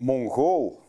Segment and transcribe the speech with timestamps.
[0.00, 0.80] Mongool.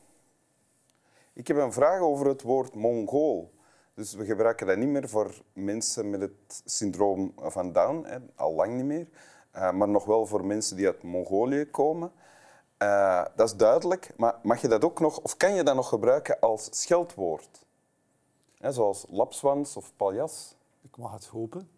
[1.34, 3.52] Ik heb een vraag over het woord Mongool.
[3.94, 8.54] Dus we gebruiken dat niet meer voor mensen met het syndroom van Down, hè, al
[8.54, 9.08] lang niet meer.
[9.56, 12.12] Uh, maar nog wel voor mensen die uit Mongolië komen.
[12.82, 15.90] Uh, dat is duidelijk, maar mag je dat ook nog, of kan je dat nog
[15.90, 17.66] gebruiken als scheldwoord?
[18.58, 20.56] Hè, zoals lapswans of paljas?
[20.82, 21.70] Ik mag het hopen.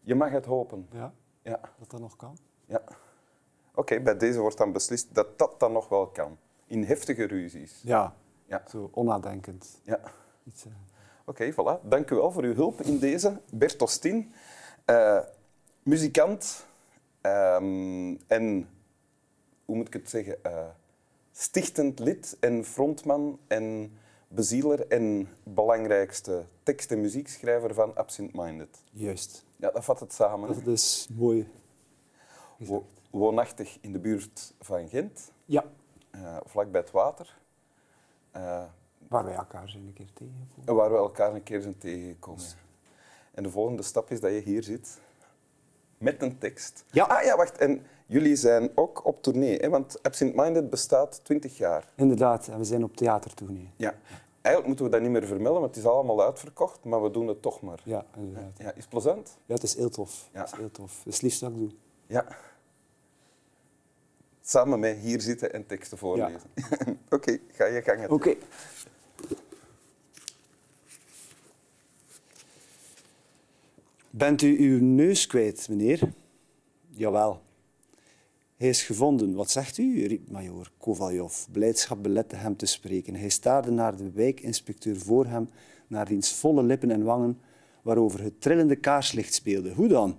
[0.00, 0.88] Je mag het hopen?
[0.90, 1.60] Ja, ja.
[1.78, 2.36] dat dat nog kan.
[2.66, 2.82] Ja.
[3.74, 6.38] Oké, bij deze wordt dan beslist dat dat dan nog wel kan.
[6.72, 7.80] In heftige ruzies.
[7.82, 8.62] Ja, ja.
[8.68, 9.80] zo onnadenkend.
[9.82, 10.00] Ja.
[10.44, 10.72] Iets, uh...
[11.24, 11.88] Oké, voilà.
[11.88, 13.40] Dank u wel voor uw hulp in deze.
[13.50, 14.32] Bert Ostin,
[14.86, 15.20] uh,
[15.82, 16.66] muzikant
[17.22, 18.68] um, en,
[19.64, 20.64] hoe moet ik het zeggen, uh,
[21.32, 23.92] stichtend lid en frontman en
[24.28, 28.82] bezieler en belangrijkste tekst- en muziekschrijver van Absent Minded.
[28.90, 29.44] Juist.
[29.56, 30.48] Ja, dat vat het samen.
[30.48, 31.48] Dat is mooi.
[32.58, 35.32] Wo woonachtig in de buurt van Gent.
[35.44, 35.64] Ja.
[36.16, 37.38] Uh, vlak bij het water.
[38.36, 38.62] Uh,
[39.08, 40.74] waar wij elkaar zijn een keer tegengekomen.
[40.74, 42.44] Waar we elkaar een keer zijn tegengekomen.
[43.34, 45.00] En de volgende stap is dat je hier zit
[45.98, 46.84] met een tekst.
[46.90, 47.04] Ja.
[47.04, 47.58] Ah ja, wacht.
[47.58, 49.68] En jullie zijn ook op tournee, hè?
[49.68, 51.88] want Absent Minded bestaat 20 jaar.
[51.94, 53.70] Inderdaad, en we zijn op theatertournee.
[53.76, 53.94] Ja.
[54.42, 57.26] Eigenlijk moeten we dat niet meer vermelden, want het is allemaal uitverkocht, maar we doen
[57.26, 57.80] het toch maar.
[57.84, 58.58] Ja, inderdaad.
[58.58, 59.38] Ja, is het plezant?
[59.46, 60.28] Ja, het is heel tof.
[60.32, 60.40] Ja.
[60.40, 60.98] Het is heel tof.
[60.98, 61.70] Het is het liefst ik doe.
[62.06, 62.26] Ja.
[64.44, 66.40] Samen met hier zitten en teksten voorlezen.
[66.54, 66.64] Ja.
[67.10, 68.02] Oké, okay, ga je gang.
[68.02, 68.12] Oké.
[68.12, 68.38] Okay.
[74.10, 76.12] Bent u uw neus kwijt, meneer?
[76.90, 77.42] Jawel.
[78.56, 79.34] Hij is gevonden.
[79.34, 80.06] Wat zegt u?
[80.06, 81.44] riep majoor Kovaljov.
[81.52, 83.14] Blijdschap belette hem te spreken.
[83.14, 85.48] Hij staarde naar de wijkinspecteur voor hem,
[85.86, 87.40] naar diens volle lippen en wangen,
[87.82, 89.72] waarover het trillende kaarslicht speelde.
[89.72, 90.16] Hoe dan?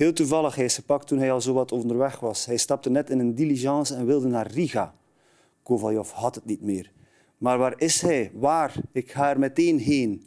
[0.00, 2.46] Heel toevallig, hij is gepakt toen hij al zo wat onderweg was.
[2.46, 4.94] Hij stapte net in een diligence en wilde naar Riga.
[5.62, 6.92] Kovaljov had het niet meer.
[7.38, 8.30] Maar waar is hij?
[8.34, 8.74] Waar?
[8.92, 10.26] Ik ga er meteen heen.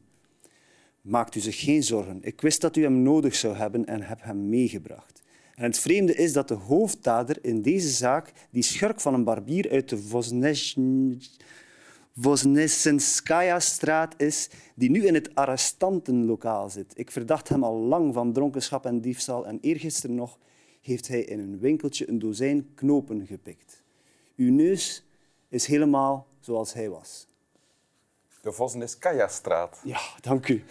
[1.02, 2.20] Maakt u zich geen zorgen.
[2.22, 5.22] Ik wist dat u hem nodig zou hebben en heb hem meegebracht.
[5.56, 9.72] En het vreemde is dat de hoofddader in deze zaak die schurk van een barbier
[9.72, 9.98] uit de
[12.16, 16.91] Vosnesenskaya-straat is, die nu in het arrestantenlokaal zit.
[16.96, 20.38] Ik verdacht hem al lang van dronkenschap en diefstal en eergisteren nog
[20.81, 23.84] heeft hij in een winkeltje een dozijn knopen gepikt.
[24.35, 25.06] Uw neus
[25.50, 27.28] is helemaal zoals hij was.
[28.41, 29.81] De Vosneskaya-straat.
[29.84, 30.63] Ja, dank u.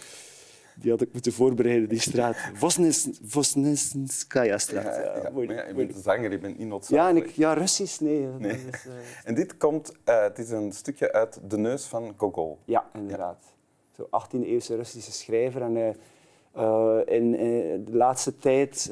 [0.77, 2.37] Die had ik moeten voorbereiden, die straat.
[3.25, 4.85] Vosnesenskaya-straat.
[4.85, 5.55] Ja, ja, ja.
[5.55, 7.15] ja, je bent zanger, je bent niet noodzakelijk.
[7.15, 8.27] Ja, en ik, ja Russisch, nee.
[8.39, 8.53] nee.
[8.53, 8.93] Is, uh...
[9.25, 12.59] En dit komt, uh, het is een stukje uit De Neus van Gogol.
[12.65, 13.55] Ja, inderdaad.
[13.97, 15.63] Zo 18e-eeuwse Russische schrijver.
[15.63, 18.91] En, uh, in, in, de laatste tijd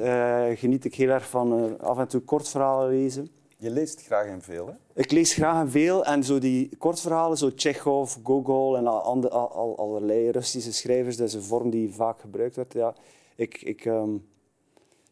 [0.54, 3.30] geniet ik heel erg van af en toe kortverhalen lezen.
[3.60, 4.72] Je leest graag en veel, hè?
[4.94, 6.04] Ik lees graag en veel.
[6.04, 11.34] En zo die kortverhalen, zo Chekhov, Gogol en al, al, allerlei Russische schrijvers, dat is
[11.34, 12.72] een vorm die vaak gebruikt wordt.
[12.72, 12.94] Ja,
[13.36, 14.28] ik, ik, um,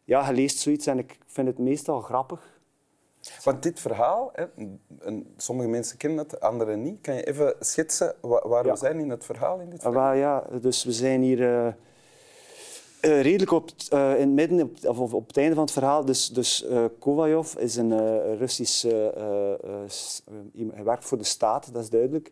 [0.03, 2.59] ja, je leest zoiets en ik vind het meestal grappig.
[3.43, 4.45] Want dit verhaal, hè,
[4.99, 7.01] en sommige mensen kennen het, anderen niet.
[7.01, 8.71] Kan je even schetsen waar ja.
[8.71, 9.59] we zijn in het verhaal?
[9.59, 10.13] In dit verhaal?
[10.13, 11.39] Ja, dus we zijn hier...
[11.39, 11.73] Uh,
[13.01, 16.05] uh, redelijk op, uh, in het midden, op, of op het einde van het verhaal.
[16.05, 17.97] Dus, dus uh, Kovalyov is een
[18.37, 18.81] Russisch...
[20.73, 22.31] hij werkt voor de staat, dat is duidelijk.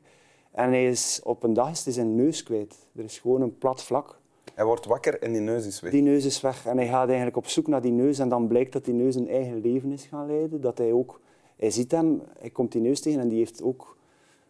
[0.51, 2.75] En hij is, op een dag is hij zijn neus kwijt.
[2.95, 4.19] Er is gewoon een plat vlak.
[4.53, 5.91] Hij wordt wakker en die neus is weg.
[5.91, 6.65] Die neus is weg.
[6.65, 8.19] En hij gaat eigenlijk op zoek naar die neus.
[8.19, 10.61] En dan blijkt dat die neus een eigen leven is gaan leiden.
[10.61, 11.19] Dat hij ook...
[11.57, 13.97] Hij ziet hem, hij komt die neus tegen en die heeft ook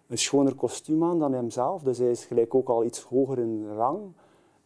[0.08, 1.84] een schoner kostuum aan dan hemzelf.
[1.84, 4.00] Dus hij is gelijk ook al iets hoger in rang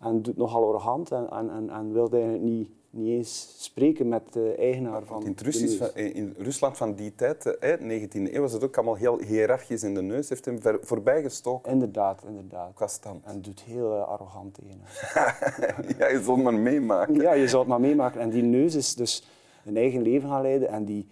[0.02, 4.34] en doet nogal arrogant en, en, en, en wil eigenlijk niet, niet eens spreken met
[4.34, 7.78] de eigenaar van in van, in Rusland van die tijd, de
[8.08, 10.30] 19e eeuw, was het ook allemaal heel hiërarchisch in de neus.
[10.30, 11.72] Heeft hem ver, voorbijgestoken.
[11.72, 12.74] Inderdaad, inderdaad.
[12.74, 13.26] Qua stand.
[13.26, 14.80] En doet heel uh, arrogant tegen
[15.98, 17.16] ja, je zal het maar meemaken.
[17.16, 18.22] Ja, je zal het maar meemaken.
[18.22, 19.24] En die neus is dus
[19.66, 21.08] een eigen leven gaan leiden en die,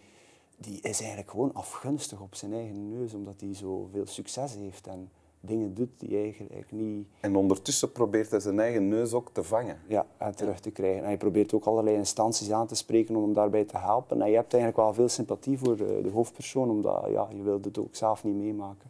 [0.57, 4.87] die is eigenlijk gewoon afgunstig op zijn eigen neus, omdat hij zoveel succes heeft.
[4.87, 5.09] En,
[5.41, 7.07] dingen doet die hij eigenlijk niet...
[7.19, 9.79] En ondertussen probeert hij zijn eigen neus ook te vangen.
[9.87, 10.99] Ja, en terug te krijgen.
[10.99, 14.21] En hij probeert ook allerlei instanties aan te spreken om hem daarbij te helpen.
[14.21, 17.65] En je hebt eigenlijk wel veel sympathie voor de, de hoofdpersoon, omdat ja, je wilt
[17.65, 18.89] het ook zelf niet meemaken.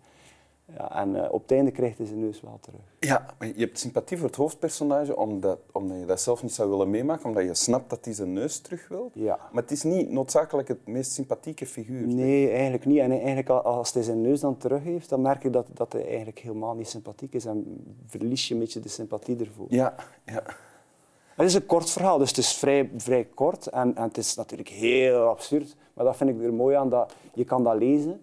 [0.77, 2.79] Ja, en uh, op het einde krijgt hij zijn neus wel terug.
[2.99, 6.69] Ja, maar je hebt sympathie voor het hoofdpersonage omdat, omdat je dat zelf niet zou
[6.69, 9.11] willen meemaken, omdat je snapt dat hij zijn neus terug wil.
[9.13, 9.39] Ja.
[9.51, 12.07] Maar het is niet noodzakelijk het meest sympathieke figuur.
[12.07, 12.99] Nee, eigenlijk niet.
[12.99, 16.07] En eigenlijk als hij zijn neus dan terug heeft, dan merk je dat, dat hij
[16.07, 19.67] eigenlijk helemaal niet sympathiek is en verlies je een beetje de sympathie ervoor.
[19.69, 19.95] Ja,
[20.25, 20.43] ja.
[21.35, 24.35] Het is een kort verhaal, dus het is vrij, vrij kort en, en het is
[24.35, 25.75] natuurlijk heel absurd.
[25.93, 28.21] Maar dat vind ik er mooi aan, dat je kan dat lezen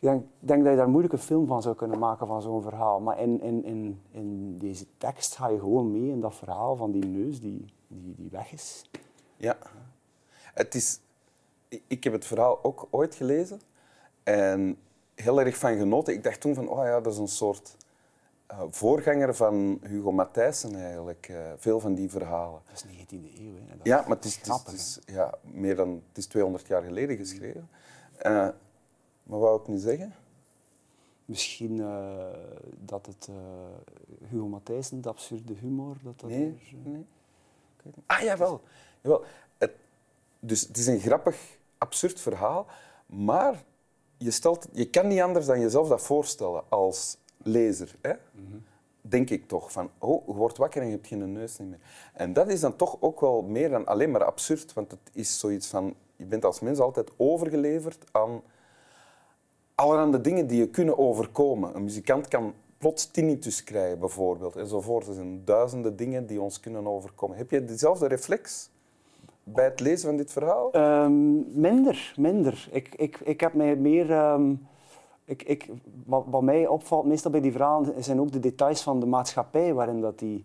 [0.00, 2.62] Ik denk, denk dat je daar moeilijk een film van zou kunnen maken van zo'n
[2.62, 3.00] verhaal.
[3.00, 6.90] Maar in, in, in, in deze tekst ga je gewoon mee in dat verhaal van
[6.90, 8.90] die neus die, die, die weg is.
[9.36, 9.56] Ja.
[10.54, 11.00] Het is,
[11.86, 13.60] ik- heb het verhaal ook ooit gelezen
[14.22, 14.76] en
[15.14, 16.14] heel erg van genoten.
[16.14, 17.76] Ik dacht toen van, oh ja, dat is een soort
[18.46, 21.26] eh, voorganger van Hugo Matthijssen eigenlijk.
[21.30, 22.60] eh, veel van die verhalen.
[22.66, 23.52] Dat is 19e eeuw.
[23.54, 23.76] Hè.
[23.76, 26.26] Dat Ja, maar het is, het is, grappig, het is, ja, meer dan, het is
[26.26, 27.68] 200 jaar geleden geschreven.
[28.16, 28.48] Eh,
[29.28, 30.14] maar wat wou ik nu zeggen?
[31.24, 32.26] Misschien eh,
[32.84, 37.06] dat het eh, Hugo Matthijssen, de absurde humor, dat dat Nee, er, eh, nee.
[38.06, 38.60] Ah, jawel.
[39.00, 39.24] jawel.
[39.58, 39.72] Het,
[40.40, 42.66] dus het is een grappig, absurd verhaal,
[43.06, 43.64] maar
[44.16, 47.94] je, stelt, je kan niet anders dan jezelf dat voorstellen als lezer.
[48.00, 48.12] Hè?
[49.00, 49.72] Denk ik toch.
[49.72, 51.80] Van, oh, je wordt wakker en je hebt geen neus niet meer.
[52.12, 55.38] En dat is dan toch ook wel meer dan alleen maar absurd, want het is
[55.38, 58.42] zoiets van, je bent als mens altijd overgeleverd aan
[59.80, 61.76] allerhande dingen die je kunnen overkomen.
[61.76, 65.06] Een muzikant kan plots tinnitus krijgen, bijvoorbeeld, enzovoort.
[65.06, 67.36] Er zijn duizenden dingen die ons kunnen overkomen.
[67.36, 68.70] Heb je dezelfde reflex
[69.44, 70.72] bij het lezen van dit verhaal?
[70.72, 72.68] Ehm, minder, minder.
[72.70, 74.10] Ik, ik, ik heb mij meer...
[74.10, 74.54] ehm,
[75.24, 75.68] ik, ik,
[76.06, 80.00] wat, mij opvalt, meestal bij die verhalen, zijn ook de details van de maatschappij waarin
[80.00, 80.44] dat die,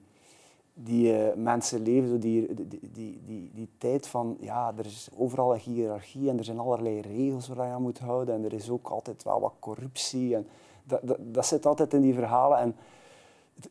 [0.73, 2.09] die eh, mensen leven.
[2.09, 6.37] Zo Die, die, die, die, die tijd van, ja, er is overal een hiërarchie en
[6.37, 8.35] er zijn allerlei regels waar je aan moet houden.
[8.35, 10.35] En er is ook altijd wel wat corruptie.
[10.35, 10.47] En
[10.83, 12.57] dat, dat, dat zit altijd in die verhalen.
[12.57, 12.75] En,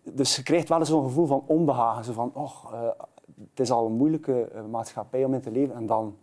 [0.02, 2.04] dus je krijgt wel eens zo'n gevoel van onbehagen.
[2.04, 2.88] Zo van, oh, eh,
[3.50, 5.74] het is al een moeilijke eh, maatschappij om in te leven.
[5.74, 6.16] En dan,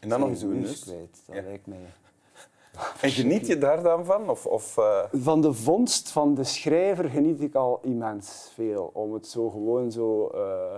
[0.00, 0.80] En dan nog neus.
[0.84, 1.22] kwijt.
[1.26, 1.42] Dat Ja.
[1.42, 1.78] lijkt mij...
[3.00, 4.30] En geniet je daar dan van?
[4.30, 8.90] Of, of, eh, Van de vondst van de schrijver geniet ik al immens veel.
[8.92, 10.26] Om het zo gewoon zo...
[10.26, 10.76] eh,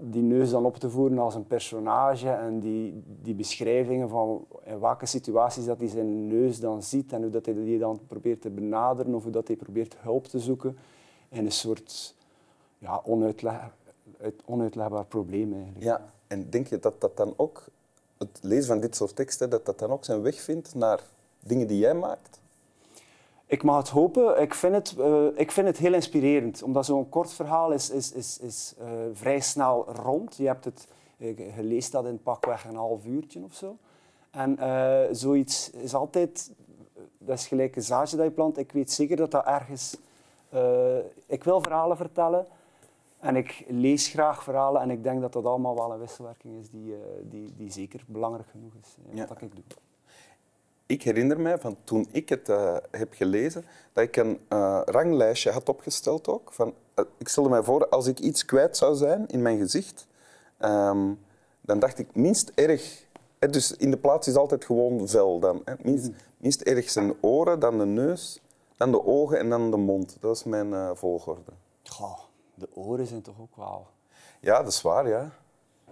[0.00, 4.80] die neus dan op te voeren als een personage en die, die beschrijvingen van in
[4.80, 8.40] welke situaties dat hij zijn neus dan ziet en hoe dat hij die dan probeert
[8.40, 10.76] te benaderen of hoe dat hij probeert hulp te zoeken
[11.28, 12.14] in een soort
[12.78, 13.74] ja, onuitleg,
[14.20, 15.84] uit- onuitlegbaar probleem eigenlijk.
[15.84, 16.12] ja.
[16.26, 17.64] En denk je dat dat dan ook,
[18.18, 21.00] het lezen van dit soort teksten, dat dat dan ook zijn weg vindt naar
[21.40, 22.40] dingen die jij maakt?
[23.46, 24.40] Ik mag het hopen.
[24.40, 26.62] Ik vind het, eh, ik vind het heel inspirerend.
[26.62, 30.36] Omdat zo'n kort verhaal is, is, is, is eh, vrij snel rond.
[30.36, 30.86] Je, hebt het,
[31.16, 33.76] je je leest dat in pakweg een half uurtje of zo.
[34.30, 36.50] En eh, zoiets is altijd...
[37.18, 38.58] Dat is gelijk een zaadje dat je plant.
[38.58, 39.96] Ik weet zeker dat dat ergens...
[40.48, 42.46] eh, ik wil verhalen vertellen.
[43.20, 44.82] En ik lees graag verhalen.
[44.82, 48.04] En ik denk dat dat allemaal wel een wisselwerking is die, eh, die, die zeker
[48.06, 48.96] belangrijk genoeg is.
[49.10, 49.26] in Ja.
[49.26, 49.64] Wat ik doe.
[50.86, 55.50] Ik herinner mij van toen ik het eh, heb gelezen, dat ik een eh, ranglijstje
[55.50, 56.52] had opgesteld ook.
[56.52, 60.06] Van, eh, ik stelde mij voor, als ik iets kwijt zou zijn in mijn gezicht,
[60.58, 61.12] ehm,
[61.60, 63.06] dan dacht ik minst erg...
[63.38, 65.62] hè, dus in de plaats is altijd gewoon vel dan.
[65.64, 68.40] Hè, minst, minst erg zijn oren, dan de neus,
[68.76, 70.16] dan de ogen en dan de mond.
[70.20, 71.52] Dat is mijn eh, volgorde.
[71.84, 72.18] Goh,
[72.56, 73.86] de oren zijn toch ook wel...
[74.40, 75.30] Ja, dat is waar, ja.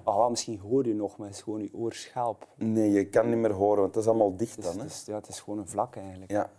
[0.02, 2.46] Ah, misschien hoor je nog, maar het is gewoon je oorschelp.
[2.54, 4.76] Nee, je kan niet meer horen, want dat is allemaal dicht Dus dan.
[4.76, 4.82] Hè.
[4.82, 6.30] het, is, ja, het is gewoon een vlak eigenlijk.
[6.30, 6.50] Ja.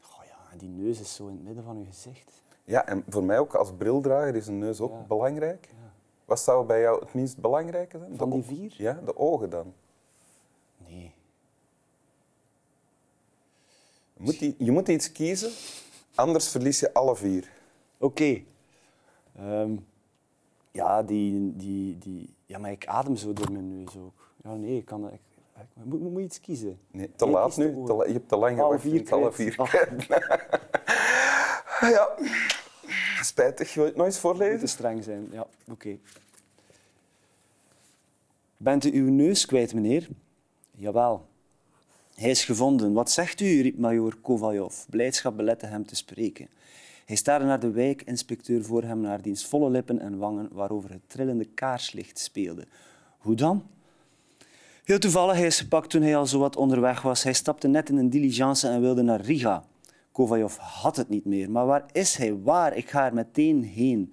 [0.00, 2.30] Goh, ja, die neus is zo in het midden van je gezicht.
[2.64, 5.04] ja, en voor mij ook als brildrager is een neus ook Ja.
[5.08, 5.66] belangrijk.
[5.70, 5.92] Ja.
[6.24, 8.16] Wat zou bij jou het minst belangrijke zijn?
[8.16, 8.74] Van De die vier?
[8.76, 9.72] Ja, de ogen dan.
[10.86, 11.14] Nee.
[14.12, 15.50] Je moet, i- je moet iets kiezen,
[16.14, 17.50] anders verlies je alle vier.
[17.98, 18.42] Oké.
[19.36, 19.72] Ehm,
[20.72, 22.34] ja, die, die, die...
[22.46, 24.32] Ja, maar ik adem zo door mijn neus ook.
[24.44, 25.06] Ja, nee, ik kan...
[25.12, 25.20] Ik,
[25.56, 26.78] ik, moet, moet je iets kiezen?
[26.90, 27.68] Nee, te Nee, laat nu.
[27.74, 27.84] ogen.
[27.84, 28.80] Te la- je hebt te lang gewacht.
[28.80, 29.72] vier alle vier Ah.
[31.90, 32.08] ja.
[33.22, 33.74] Spijtig.
[33.74, 34.58] Wil je het nog eens Moet voorlezen?
[34.60, 35.46] te streng zijn, ja.
[35.70, 35.98] Oké.
[38.56, 40.08] Bent u uw neus kwijt, meneer?
[40.76, 41.26] Jawel.
[42.14, 42.92] Hij is gevonden.
[42.92, 43.62] Wat zegt u?
[43.62, 44.84] riep majoor Kovaljov.
[44.88, 46.48] Blijdschap belette hem te spreken.
[47.10, 51.00] Hij staarde naar de wijkinspecteur voor hem, naar diens volle lippen en wangen waarover het
[51.06, 52.66] trillende kaarslicht speelde.
[53.18, 53.66] Hoe dan?
[54.84, 57.22] Heel toevallig, hij is gepakt toen hij al zo wat onderweg was.
[57.22, 59.64] Hij stapte net in een diligence en wilde naar Riga.
[60.12, 61.50] Kovaljov had het niet meer.
[61.50, 62.38] Maar waar is hij?
[62.38, 62.76] Waar?
[62.76, 64.12] Ik ga er meteen heen.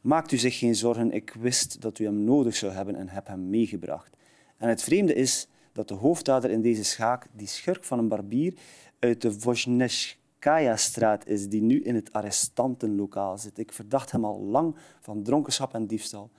[0.00, 3.26] Maakt u zich geen zorgen, ik wist dat u hem nodig zou hebben en heb
[3.26, 4.16] hem meegebracht.
[4.56, 8.54] En het vreemde is dat de hoofddader in deze schaak die schurk van een barbier
[8.98, 9.40] uit de
[10.44, 13.58] Vozhneskaya-straat is, die nu in het arrestantenlokaal zit.
[13.58, 16.30] Ik verdacht hem al lang van dronkenschap en diefstal.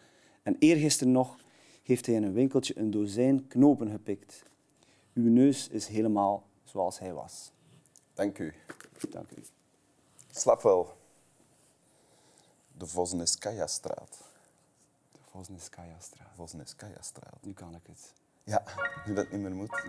[0.44, 1.38] En eergisteren nog
[1.84, 4.44] heeft hij in een winkeltje een dozijn knopen gepikt.
[5.14, 7.52] Uw neus is helemaal zoals hij was.
[8.14, 8.54] Dank u.
[9.10, 9.44] Dank u.
[10.32, 10.98] Slap wel.
[12.78, 14.18] De Vosneskaya-straat.
[15.12, 16.32] De Vozhneskaya-straat.
[16.36, 17.38] Vosneskaya-straat.
[17.42, 18.14] Nu kan ik het.
[18.44, 18.64] Ja,
[19.06, 19.86] nu dat niet meer moet.